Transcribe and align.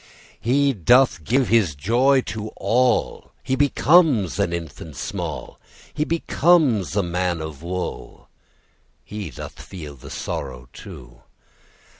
He 0.39 0.73
doth 0.73 1.23
give 1.23 1.49
His 1.49 1.75
joy 1.75 2.21
to 2.21 2.47
all: 2.57 3.33
He 3.43 3.55
becomes 3.55 4.39
an 4.39 4.51
infant 4.51 4.95
small, 4.95 5.59
He 5.93 6.05
becomes 6.05 6.95
a 6.95 7.03
man 7.03 7.39
of 7.39 7.61
woe, 7.61 8.25
He 9.05 9.29
doth 9.29 9.61
feel 9.61 9.93
the 9.93 10.09
sorrow 10.09 10.67
too. 10.73 11.21